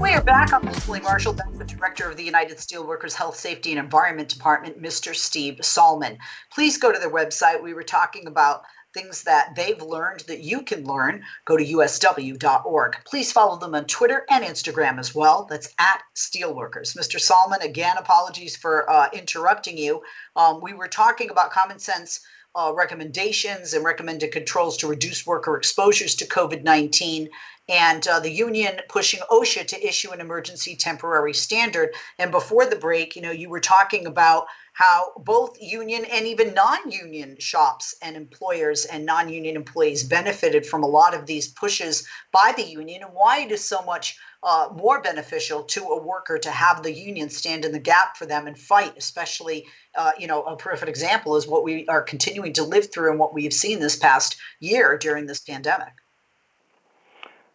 [0.00, 0.52] We are back.
[0.52, 4.80] I'm Leslie Marshall, back with Director of the United Steelworkers Health, Safety, and Environment Department,
[4.80, 5.12] Mr.
[5.14, 6.16] Steve Sallman.
[6.52, 7.60] Please go to their website.
[7.62, 8.62] We were talking about
[8.94, 12.96] things that they've learned that you can learn, go to usw.org.
[13.04, 15.46] Please follow them on Twitter and Instagram as well.
[15.50, 16.96] That's at Steelworkers.
[16.96, 17.20] Mr.
[17.20, 20.02] Sallman, again, apologies for uh, interrupting you.
[20.36, 22.20] Um, we were talking about common sense.
[22.56, 27.28] Uh, recommendations and recommended controls to reduce worker exposures to COVID 19
[27.68, 31.94] and uh, the union pushing OSHA to issue an emergency temporary standard.
[32.18, 36.52] And before the break, you know, you were talking about how both union and even
[36.52, 42.52] non-union shops and employers and non-union employees benefited from a lot of these pushes by
[42.56, 46.50] the union and why it is so much uh, more beneficial to a worker to
[46.50, 49.64] have the union stand in the gap for them and fight especially
[49.96, 53.18] uh, you know a perfect example is what we are continuing to live through and
[53.18, 55.92] what we've seen this past year during this pandemic.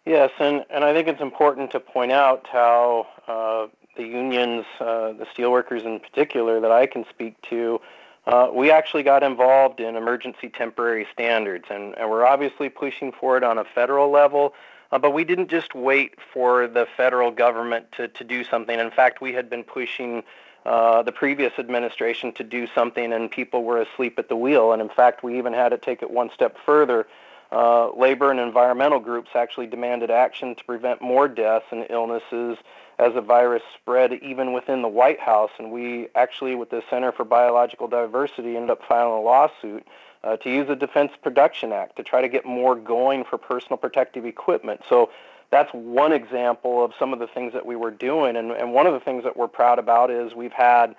[0.06, 3.68] Yes, and, and I think it's important to point out how uh,
[4.00, 7.82] the unions, uh, the steelworkers in particular, that I can speak to,
[8.26, 13.36] uh, we actually got involved in emergency temporary standards, and, and we're obviously pushing for
[13.36, 14.54] it on a federal level.
[14.92, 18.80] Uh, but we didn't just wait for the federal government to, to do something.
[18.80, 20.24] In fact, we had been pushing
[20.66, 24.72] uh, the previous administration to do something, and people were asleep at the wheel.
[24.72, 27.06] And in fact, we even had to take it one step further.
[27.52, 32.58] Uh, labor and environmental groups actually demanded action to prevent more deaths and illnesses
[33.00, 35.52] as the virus spread even within the White House.
[35.58, 39.88] And we actually, with the Center for Biological Diversity, ended up filing a lawsuit
[40.24, 43.78] uh, to use the Defense Production Act to try to get more going for personal
[43.78, 44.82] protective equipment.
[44.90, 45.10] So
[45.50, 48.36] that's one example of some of the things that we were doing.
[48.36, 50.94] And, and one of the things that we're proud about is we've had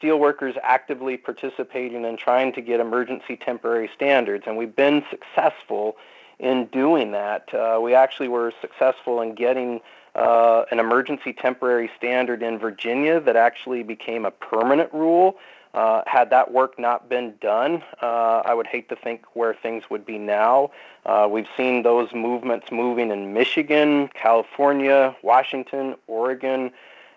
[0.00, 4.44] steelworkers actively participating in trying to get emergency temporary standards.
[4.46, 5.96] And we've been successful
[6.38, 7.52] in doing that.
[7.54, 9.80] Uh, we actually were successful in getting
[10.16, 15.36] uh, an emergency temporary standard in Virginia that actually became a permanent rule.
[15.74, 19.84] Uh, had that work not been done, uh, I would hate to think where things
[19.90, 20.70] would be now.
[21.04, 26.70] Uh, we've seen those movements moving in Michigan, California, Washington, Oregon,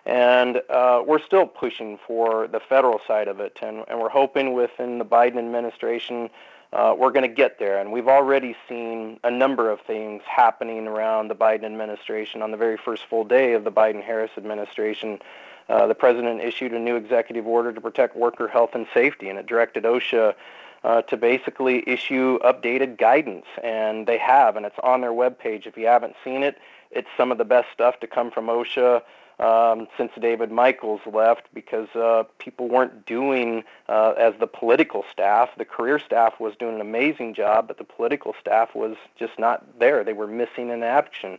[0.04, 3.56] and uh, we're still pushing for the federal side of it.
[3.62, 6.28] And, and we're hoping within the Biden administration
[6.72, 7.78] uh, we're going to get there.
[7.78, 12.42] And we've already seen a number of things happening around the Biden administration.
[12.42, 15.18] On the very first full day of the Biden-Harris administration,
[15.68, 19.38] uh, the president issued a new executive order to protect worker health and safety, and
[19.38, 20.34] it directed OSHA
[20.82, 23.46] uh, to basically issue updated guidance.
[23.62, 25.66] And they have, and it's on their webpage.
[25.66, 26.58] If you haven't seen it,
[26.90, 29.02] it's some of the best stuff to come from OSHA
[29.40, 35.48] um, since David Michaels left because uh, people weren't doing uh, as the political staff.
[35.56, 39.78] The career staff was doing an amazing job, but the political staff was just not
[39.78, 40.04] there.
[40.04, 41.38] They were missing in action.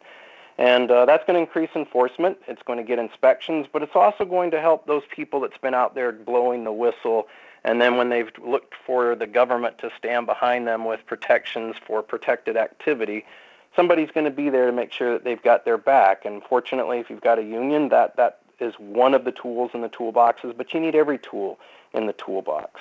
[0.58, 2.40] And uh, that's going to increase enforcement.
[2.48, 5.74] It's going to get inspections, but it's also going to help those people that's been
[5.74, 7.28] out there blowing the whistle.
[7.64, 12.02] And then when they've looked for the government to stand behind them with protections for
[12.02, 13.26] protected activity,
[13.76, 16.26] somebody's going to be there to make sure that they've got their back.
[16.26, 19.82] And fortunately, if you've got a union, that that is one of the tools in
[19.82, 20.56] the toolboxes.
[20.56, 21.60] But you need every tool
[21.94, 22.80] in the toolbox.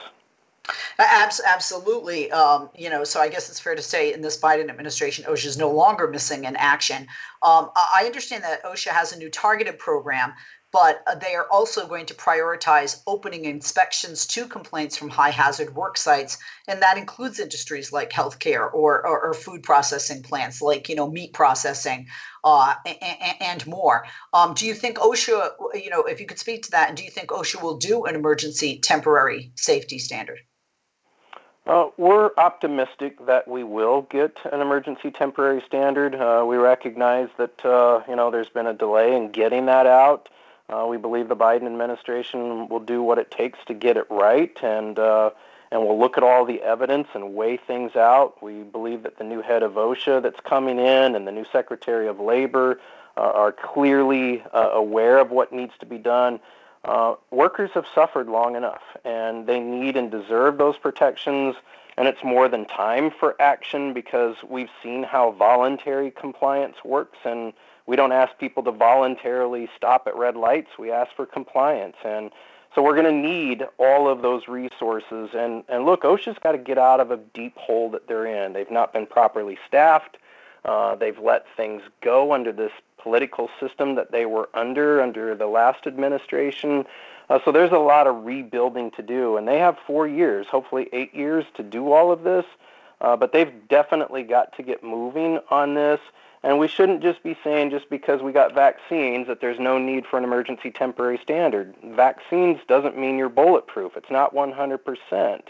[0.99, 2.31] Absolutely.
[2.31, 5.47] Um, you know, so I guess it's fair to say in this Biden administration, OSHA
[5.47, 7.07] is no longer missing in action.
[7.43, 10.35] Um, I understand that OSHA has a new targeted program
[10.73, 15.75] but uh, they are also going to prioritize opening inspections to complaints from high hazard
[15.75, 20.89] work sites and that includes industries like healthcare or, or, or food processing plants like
[20.89, 22.07] you know meat processing
[22.45, 26.63] uh, and, and, more um, do you think osha you know if you could speak
[26.63, 30.39] to that and do you think osha will do an emergency temporary safety standard
[31.67, 36.15] uh, we're optimistic that we will get an emergency temporary standard.
[36.15, 40.29] Uh, we recognize that uh, you know there's been a delay in getting that out.
[40.71, 44.57] Uh, we believe the Biden administration will do what it takes to get it right,
[44.63, 45.31] and uh,
[45.73, 48.43] and we'll look at all the evidence and weigh things out.
[48.43, 52.09] We believe that the new head of OSHA that's coming in and the new Secretary
[52.09, 52.81] of Labor
[53.17, 56.41] uh, are clearly uh, aware of what needs to be done.
[56.85, 61.55] Uh, workers have suffered long enough, and they need and deserve those protections.
[61.97, 67.53] And it's more than time for action because we've seen how voluntary compliance works, and
[67.91, 70.69] we don't ask people to voluntarily stop at red lights.
[70.79, 71.97] We ask for compliance.
[72.05, 72.31] And
[72.73, 75.31] so we're going to need all of those resources.
[75.35, 78.53] And, and look, OSHA's got to get out of a deep hole that they're in.
[78.53, 80.19] They've not been properly staffed.
[80.65, 85.49] Uh, they've let things go under this political system that they were under under the
[85.49, 86.85] last administration.
[87.29, 90.89] Uh, so there's a lot of rebuilding to do, and they have four years, hopefully
[90.93, 92.45] eight years, to do all of this.
[93.01, 95.99] Uh, but they've definitely got to get moving on this.
[96.43, 100.07] And we shouldn't just be saying just because we got vaccines that there's no need
[100.07, 101.75] for an emergency temporary standard.
[101.85, 103.97] Vaccines doesn't mean you're bulletproof.
[103.97, 105.41] It's not 100%.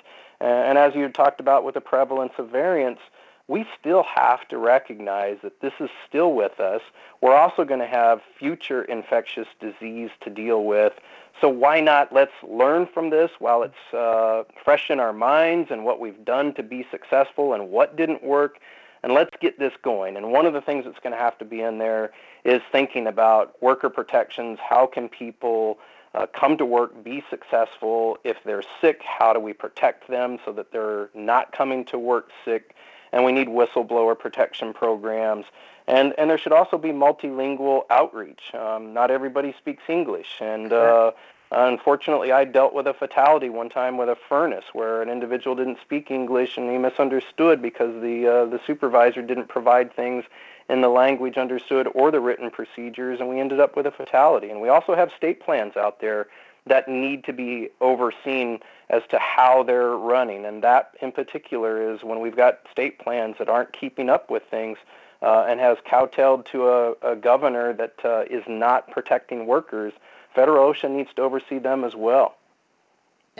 [0.40, 3.02] And as you talked about with the prevalence of variants,
[3.46, 6.80] we still have to recognize that this is still with us.
[7.20, 10.92] We're also going to have future infectious disease to deal with.
[11.40, 15.84] So why not let's learn from this while it's uh, fresh in our minds and
[15.84, 18.60] what we've done to be successful and what didn't work
[19.02, 20.16] and let's get this going.
[20.16, 22.12] And one of the things that's going to have to be in there
[22.44, 24.58] is thinking about worker protections.
[24.60, 25.78] How can people
[26.14, 28.18] uh, come to work, be successful?
[28.24, 32.30] If they're sick, how do we protect them so that they're not coming to work
[32.44, 32.74] sick?
[33.12, 35.46] And we need whistleblower protection programs.
[35.86, 38.54] And, and there should also be multilingual outreach.
[38.54, 40.36] Um, not everybody speaks English.
[40.40, 41.12] And uh,
[41.50, 45.78] unfortunately, I dealt with a fatality one time with a furnace where an individual didn't
[45.80, 50.24] speak English and he misunderstood because the uh, the supervisor didn't provide things
[50.68, 54.50] in the language understood or the written procedures, and we ended up with a fatality.
[54.50, 56.28] And we also have state plans out there
[56.66, 62.04] that need to be overseen as to how they're running, and that in particular is
[62.04, 64.78] when we've got state plans that aren't keeping up with things.
[65.22, 69.92] Uh, and has kowtowed to a, a governor that uh, is not protecting workers
[70.34, 72.36] Federal OSHA needs to oversee them as well.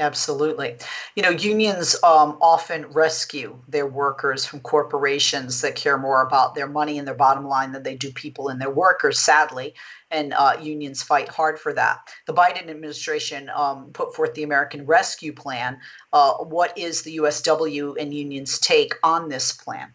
[0.01, 0.76] Absolutely.
[1.14, 6.68] You know, unions um, often rescue their workers from corporations that care more about their
[6.68, 9.74] money and their bottom line than they do people and their workers, sadly.
[10.11, 12.09] And uh, unions fight hard for that.
[12.26, 15.78] The Biden administration um, put forth the American Rescue Plan.
[16.12, 19.93] Uh, what is the USW and unions' take on this plan?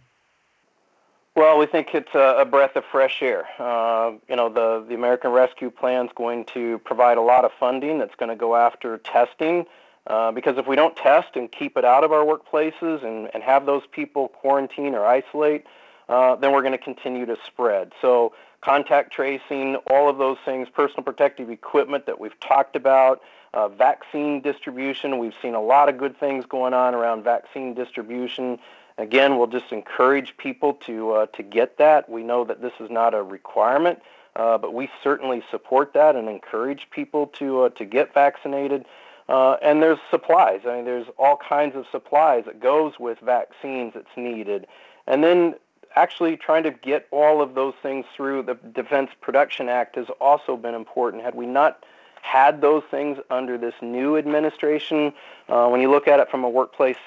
[1.35, 3.45] Well, we think it's a, a breath of fresh air.
[3.59, 7.51] Uh, you know, the, the American Rescue Plan is going to provide a lot of
[7.59, 9.65] funding that's going to go after testing.
[10.07, 13.43] Uh, because if we don't test and keep it out of our workplaces and, and
[13.43, 15.65] have those people quarantine or isolate,
[16.07, 17.91] uh, then we're going to continue to spread.
[18.01, 23.21] So contact tracing, all of those things, personal protective equipment that we've talked about,
[23.53, 25.17] uh, vaccine distribution.
[25.17, 28.59] We've seen a lot of good things going on around vaccine distribution.
[28.97, 32.09] Again, we'll just encourage people to uh, to get that.
[32.09, 33.99] We know that this is not a requirement,
[34.35, 38.85] uh, but we certainly support that and encourage people to uh, to get vaccinated.
[39.27, 40.61] Uh, and there's supplies.
[40.65, 44.67] I mean, there's all kinds of supplies that goes with vaccines that's needed.
[45.07, 45.55] And then
[45.95, 50.55] actually trying to get all of those things through the Defense Production Act has also
[50.55, 51.23] been important.
[51.23, 51.83] Had we not
[52.21, 55.13] had those things under this new administration,
[55.49, 56.97] uh, when you look at it from a workplace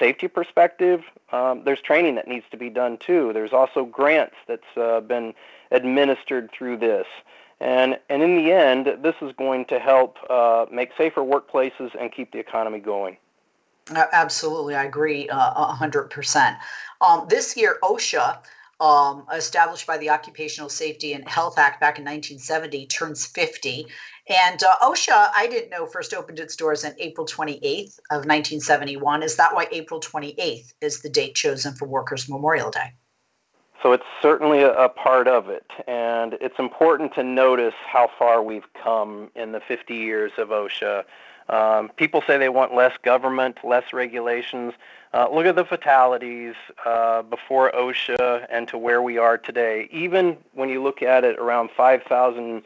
[0.00, 3.32] safety perspective, um, there's training that needs to be done too.
[3.32, 5.34] There's also grants that's uh, been
[5.70, 7.06] administered through this.
[7.60, 12.10] And, and in the end, this is going to help uh, make safer workplaces and
[12.10, 13.18] keep the economy going.
[14.12, 16.56] Absolutely, I agree uh, 100%.
[17.00, 18.38] Um, this year, OSHA
[18.80, 23.86] um, established by the Occupational Safety and Health Act back in 1970, turns 50.
[24.30, 29.24] And uh, OSHA, I didn't know, first opened its doors on April 28th of 1971.
[29.24, 32.94] Is that why April 28th is the date chosen for Workers' Memorial Day?
[33.82, 38.70] So it's certainly a, part of it, and it's important to notice how far we've
[38.74, 41.04] come in the 50 years of OSHA.
[41.48, 44.74] Um, people say they want less government, less regulations.
[45.14, 46.54] Uh, look at the fatalities
[46.84, 49.88] uh, before OSHA and to where we are today.
[49.90, 52.62] Even when you look at it, around 5,000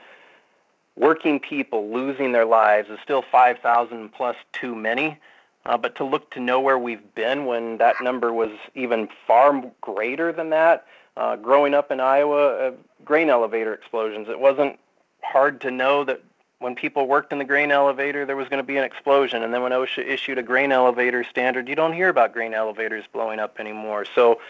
[0.96, 5.18] working people losing their lives is still 5,000 plus too many.
[5.66, 9.72] Uh, but to look to know where we've been when that number was even far
[9.80, 10.86] greater than that,
[11.16, 12.72] uh, growing up in Iowa, uh,
[13.04, 14.28] grain elevator explosions.
[14.28, 14.78] It wasn't
[15.22, 16.22] hard to know that
[16.58, 19.42] when people worked in the grain elevator, there was going to be an explosion.
[19.42, 23.04] And then when OSHA issued a grain elevator standard, you don't hear about grain elevators
[23.12, 24.04] blowing up anymore.
[24.14, 24.40] So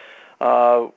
[0.41, 0.89] uh,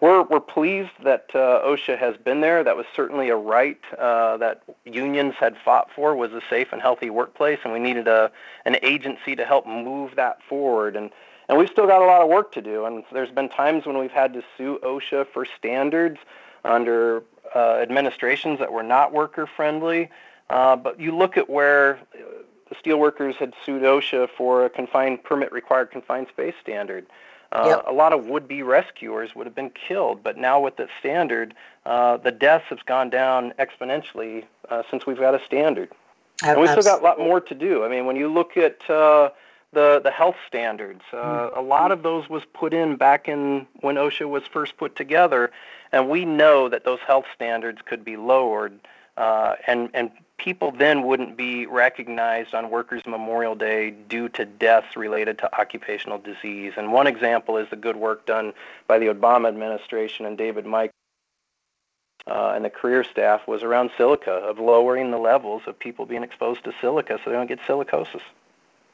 [0.00, 2.64] we're, we're pleased that uh, OSHA has been there.
[2.64, 6.80] That was certainly a right uh, that unions had fought for was a safe and
[6.80, 8.30] healthy workplace, and we needed a,
[8.64, 10.96] an agency to help move that forward.
[10.96, 11.10] And
[11.48, 12.86] and we've still got a lot of work to do.
[12.86, 16.18] And there's been times when we've had to sue OSHA for standards
[16.64, 17.22] under
[17.54, 20.10] uh, administrations that were not worker friendly.
[20.50, 22.00] Uh, but you look at where
[22.68, 27.06] the steelworkers had sued OSHA for a confined permit required confined space standard.
[27.52, 27.84] Uh, yep.
[27.86, 32.16] A lot of would-be rescuers would have been killed, but now with the standard, uh,
[32.16, 35.90] the deaths have gone down exponentially uh, since we've got a standard.
[36.44, 37.84] And we've still got a lot more to do.
[37.84, 39.30] I mean, when you look at uh,
[39.76, 41.02] the, the health standards.
[41.12, 41.58] Uh, mm-hmm.
[41.58, 45.52] a lot of those was put in back in when OSHA was first put together,
[45.92, 48.78] and we know that those health standards could be lowered,
[49.16, 54.96] uh, and and people then wouldn't be recognized on Workers' Memorial Day due to deaths
[54.96, 56.74] related to occupational disease.
[56.76, 58.52] And one example is the good work done
[58.86, 60.90] by the Obama administration and David Mike.
[62.26, 66.24] Uh, and the career staff was around silica, of lowering the levels of people being
[66.24, 68.22] exposed to silica so they don't get silicosis.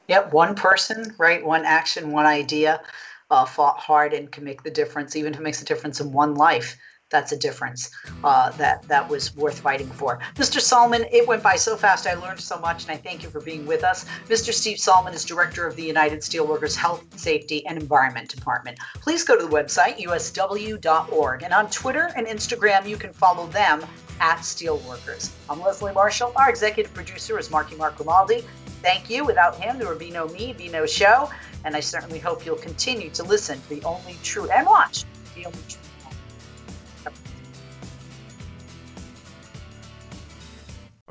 [0.09, 1.45] Yep, one person, right?
[1.45, 2.83] One action, one idea,
[3.31, 5.17] uh, fought hard and can make the difference.
[5.17, 6.77] Even if it makes a difference in one life,
[7.13, 7.91] that's a difference
[8.25, 10.19] uh, that that was worth fighting for.
[10.35, 10.61] Mr.
[10.61, 12.09] Sallman, it went by so fast.
[12.09, 14.05] I learned so much, and I thank you for being with us.
[14.29, 14.53] Mr.
[14.53, 18.79] Steve Sallman is director of the United Steelworkers Health, Safety, and Environment Department.
[18.95, 23.85] Please go to the website usw.org, and on Twitter and Instagram, you can follow them
[24.21, 25.31] at Steelworkers.
[25.51, 26.33] I'm Leslie Marshall.
[26.37, 28.45] Our executive producer is Marky Mark Grimaldi.
[28.83, 29.25] Thank you.
[29.25, 31.31] Without him, there would be no me, be no show.
[31.65, 35.05] And I certainly hope you'll continue to listen to the only true and watch
[35.35, 35.79] the only true.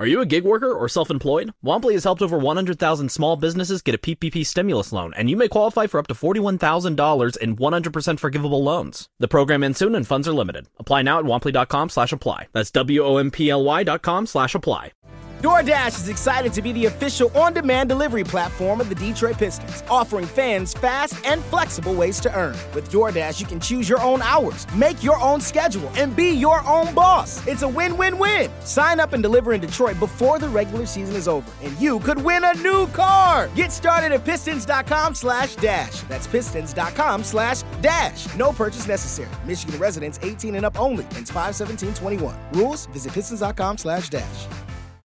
[0.01, 1.53] Are you a gig worker or self-employed?
[1.63, 5.47] Womply has helped over 100,000 small businesses get a PPP stimulus loan, and you may
[5.47, 9.09] qualify for up to $41,000 in 100% forgivable loans.
[9.19, 10.65] The program ends soon and funds are limited.
[10.79, 12.47] Apply now at womply.com slash apply.
[12.51, 14.93] That's W-O-M-P-L-Y dot com slash apply.
[15.41, 19.83] DoorDash is excited to be the official on demand delivery platform of the Detroit Pistons,
[19.89, 22.55] offering fans fast and flexible ways to earn.
[22.75, 26.63] With DoorDash, you can choose your own hours, make your own schedule, and be your
[26.67, 27.45] own boss.
[27.47, 28.51] It's a win win win.
[28.59, 32.21] Sign up and deliver in Detroit before the regular season is over, and you could
[32.21, 33.49] win a new car.
[33.55, 36.01] Get started at pistons.com slash dash.
[36.01, 38.31] That's pistons.com slash dash.
[38.35, 39.31] No purchase necessary.
[39.47, 41.05] Michigan residents 18 and up only.
[41.15, 42.35] Ends 5 17 21.
[42.53, 44.45] Rules visit pistons.com slash dash.